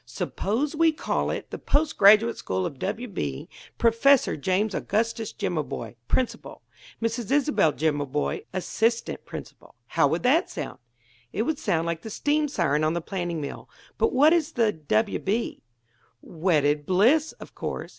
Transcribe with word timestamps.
"Suppose 0.03 0.75
we 0.75 0.91
call 0.91 1.29
it 1.29 1.51
The 1.51 1.59
Post 1.59 1.95
Graduate 1.95 2.35
School 2.35 2.65
of 2.65 2.79
W. 2.79 3.07
B., 3.07 3.47
Professor 3.77 4.35
James 4.35 4.73
Augustus 4.73 5.31
Jimaboy, 5.31 5.95
principal; 6.07 6.63
Mrs. 6.99 7.29
Isobel 7.29 7.71
Jimaboy, 7.73 8.45
assistant 8.51 9.23
principal. 9.27 9.75
How 9.89 10.07
would 10.07 10.23
that 10.23 10.49
sound?" 10.49 10.79
"It 11.31 11.43
would 11.43 11.59
sound 11.59 11.85
like 11.85 12.01
the 12.01 12.09
steam 12.09 12.47
siren 12.47 12.83
on 12.83 12.93
the 12.93 12.99
planing 12.99 13.41
mill. 13.41 13.69
But 13.99 14.11
what 14.11 14.33
is 14.33 14.53
the 14.53 14.71
'W. 14.71 15.19
B.'?" 15.19 15.61
"'Wedded 16.23 16.87
Bliss,' 16.87 17.33
of 17.33 17.53
course. 17.53 17.89